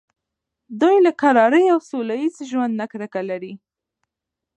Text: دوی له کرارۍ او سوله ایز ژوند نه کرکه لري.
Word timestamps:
دوی 0.81 0.95
له 1.05 1.11
کرارۍ 1.21 1.65
او 1.73 1.79
سوله 1.89 2.15
ایز 2.21 2.35
ژوند 2.49 2.73
نه 2.79 2.85
کرکه 2.91 3.21
لري. 3.29 3.53